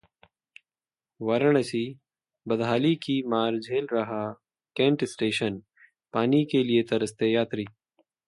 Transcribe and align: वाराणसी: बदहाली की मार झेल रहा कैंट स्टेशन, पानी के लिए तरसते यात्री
वाराणसी: 1.19 1.81
बदहाली 2.45 2.93
की 3.03 3.21
मार 3.33 3.57
झेल 3.59 3.87
रहा 3.93 4.23
कैंट 4.75 5.03
स्टेशन, 5.05 5.59
पानी 6.13 6.43
के 6.51 6.63
लिए 6.63 6.83
तरसते 6.91 7.31
यात्री 7.31 7.65